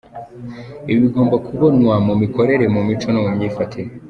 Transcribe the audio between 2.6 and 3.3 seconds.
mu mico no ku